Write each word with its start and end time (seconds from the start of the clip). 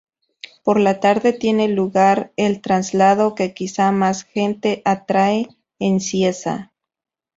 Por 0.63 0.79
la 0.79 0.99
tarde 0.99 1.31
tiene 1.31 1.67
lugar 1.67 2.33
el 2.35 2.61
Traslado 2.61 3.35
que 3.35 3.53
quizás 3.53 3.93
más 3.93 4.23
gente 4.23 4.81
atrae 4.83 5.47
en 5.77 5.99
Cieza. 5.99 6.71